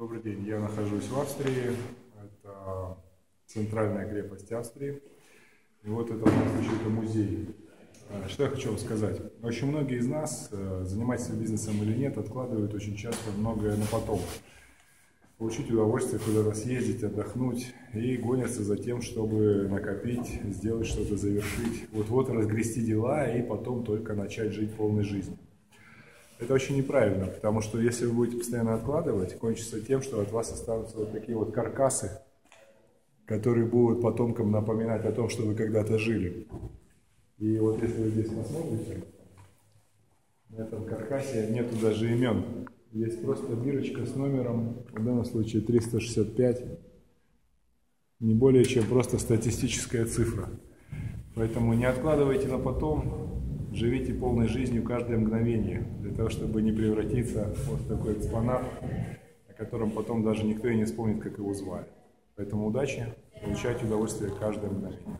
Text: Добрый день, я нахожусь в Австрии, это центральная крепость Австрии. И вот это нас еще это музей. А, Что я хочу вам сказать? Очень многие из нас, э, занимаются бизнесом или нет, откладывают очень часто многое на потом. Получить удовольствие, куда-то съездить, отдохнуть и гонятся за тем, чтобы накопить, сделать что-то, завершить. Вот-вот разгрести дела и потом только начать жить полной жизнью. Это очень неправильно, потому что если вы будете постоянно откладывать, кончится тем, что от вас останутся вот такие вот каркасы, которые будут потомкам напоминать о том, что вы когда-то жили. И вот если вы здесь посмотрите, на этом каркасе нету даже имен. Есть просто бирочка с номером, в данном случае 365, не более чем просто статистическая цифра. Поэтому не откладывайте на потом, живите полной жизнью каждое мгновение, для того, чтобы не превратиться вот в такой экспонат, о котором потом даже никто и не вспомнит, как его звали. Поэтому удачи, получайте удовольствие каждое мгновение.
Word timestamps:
Добрый 0.00 0.22
день, 0.22 0.46
я 0.46 0.58
нахожусь 0.58 1.04
в 1.08 1.20
Австрии, 1.20 1.76
это 2.16 2.96
центральная 3.44 4.08
крепость 4.08 4.50
Австрии. 4.50 5.02
И 5.82 5.88
вот 5.90 6.10
это 6.10 6.24
нас 6.24 6.58
еще 6.58 6.74
это 6.80 6.88
музей. 6.88 7.54
А, 8.08 8.26
Что 8.26 8.44
я 8.44 8.48
хочу 8.48 8.70
вам 8.70 8.78
сказать? 8.78 9.20
Очень 9.42 9.66
многие 9.66 9.98
из 9.98 10.06
нас, 10.06 10.48
э, 10.52 10.84
занимаются 10.86 11.34
бизнесом 11.34 11.82
или 11.82 11.94
нет, 11.98 12.16
откладывают 12.16 12.72
очень 12.72 12.96
часто 12.96 13.30
многое 13.32 13.76
на 13.76 13.84
потом. 13.92 14.20
Получить 15.36 15.70
удовольствие, 15.70 16.18
куда-то 16.18 16.56
съездить, 16.56 17.04
отдохнуть 17.04 17.74
и 17.92 18.16
гонятся 18.16 18.64
за 18.64 18.78
тем, 18.78 19.02
чтобы 19.02 19.68
накопить, 19.68 20.40
сделать 20.44 20.86
что-то, 20.86 21.18
завершить. 21.18 21.90
Вот-вот 21.92 22.30
разгрести 22.30 22.80
дела 22.80 23.30
и 23.30 23.42
потом 23.42 23.84
только 23.84 24.14
начать 24.14 24.52
жить 24.54 24.74
полной 24.74 25.04
жизнью. 25.04 25.36
Это 26.40 26.54
очень 26.54 26.78
неправильно, 26.78 27.26
потому 27.26 27.60
что 27.60 27.78
если 27.78 28.06
вы 28.06 28.14
будете 28.14 28.38
постоянно 28.38 28.74
откладывать, 28.74 29.38
кончится 29.38 29.80
тем, 29.80 30.00
что 30.00 30.20
от 30.20 30.32
вас 30.32 30.50
останутся 30.50 30.96
вот 30.96 31.12
такие 31.12 31.36
вот 31.36 31.52
каркасы, 31.52 32.22
которые 33.26 33.66
будут 33.66 34.00
потомкам 34.00 34.50
напоминать 34.50 35.04
о 35.04 35.12
том, 35.12 35.28
что 35.28 35.42
вы 35.42 35.54
когда-то 35.54 35.98
жили. 35.98 36.48
И 37.36 37.58
вот 37.58 37.82
если 37.82 38.02
вы 38.02 38.08
здесь 38.08 38.28
посмотрите, 38.28 39.04
на 40.48 40.62
этом 40.62 40.84
каркасе 40.84 41.48
нету 41.50 41.76
даже 41.80 42.10
имен. 42.10 42.68
Есть 42.92 43.22
просто 43.22 43.54
бирочка 43.54 44.04
с 44.04 44.16
номером, 44.16 44.84
в 44.92 45.04
данном 45.04 45.24
случае 45.24 45.62
365, 45.62 46.64
не 48.18 48.34
более 48.34 48.64
чем 48.64 48.84
просто 48.86 49.18
статистическая 49.18 50.06
цифра. 50.06 50.48
Поэтому 51.34 51.74
не 51.74 51.84
откладывайте 51.84 52.48
на 52.48 52.58
потом, 52.58 53.29
живите 53.72 54.14
полной 54.14 54.48
жизнью 54.48 54.82
каждое 54.82 55.18
мгновение, 55.18 55.82
для 56.00 56.12
того, 56.12 56.28
чтобы 56.28 56.62
не 56.62 56.72
превратиться 56.72 57.54
вот 57.66 57.80
в 57.80 57.88
такой 57.88 58.14
экспонат, 58.14 58.62
о 59.48 59.52
котором 59.52 59.90
потом 59.90 60.22
даже 60.22 60.44
никто 60.44 60.68
и 60.68 60.76
не 60.76 60.84
вспомнит, 60.84 61.22
как 61.22 61.38
его 61.38 61.54
звали. 61.54 61.86
Поэтому 62.36 62.66
удачи, 62.66 63.06
получайте 63.42 63.84
удовольствие 63.86 64.30
каждое 64.38 64.70
мгновение. 64.70 65.18